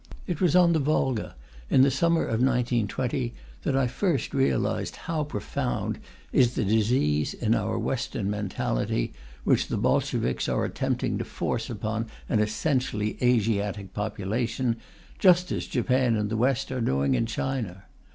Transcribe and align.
It 0.25 0.41
was 0.41 0.55
on 0.55 0.73
the 0.73 0.79
Volga, 0.79 1.35
in 1.69 1.83
the 1.83 1.91
summer 1.91 2.23
of 2.23 2.41
1920, 2.41 3.35
that 3.61 3.75
I 3.77 3.85
first 3.85 4.33
realized 4.33 4.95
how 4.95 5.23
profound 5.23 5.99
is 6.31 6.55
the 6.55 6.63
disease 6.65 7.35
in 7.35 7.53
our 7.53 7.77
Western 7.77 8.27
mentality, 8.27 9.13
which 9.43 9.67
the 9.67 9.77
Bolsheviks 9.77 10.49
are 10.49 10.65
attempting 10.65 11.19
to 11.19 11.23
force 11.23 11.69
upon 11.69 12.07
an 12.29 12.39
essentially 12.39 13.15
Asiatic 13.21 13.93
population, 13.93 14.77
just 15.19 15.51
as 15.51 15.67
Japan 15.67 16.15
and 16.15 16.31
the 16.31 16.35
West 16.37 16.71
are 16.71 16.81
doing 16.81 17.13
in 17.13 17.27
China. 17.27 17.83